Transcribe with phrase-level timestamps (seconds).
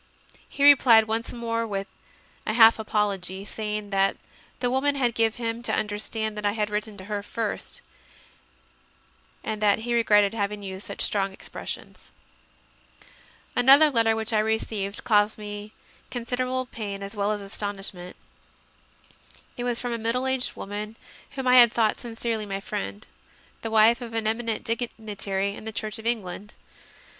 [0.49, 1.85] He replied once more with
[2.47, 4.17] a half apology, saying that
[4.59, 7.81] the woman had given him to under stand that I had written to her first,
[9.43, 12.09] and that he regretted having used such strong expressions.
[13.55, 15.71] Another letter which I received caused me
[16.09, 18.15] con i 3 8 CONFESSIONS OF A CONVERT siderable pain as well as astonishment.
[19.55, 20.97] It was from a middle aged woman
[21.35, 23.05] whom I had thought sincerely my friend
[23.61, 26.55] the wife of an eminent digni tary in the Church of England.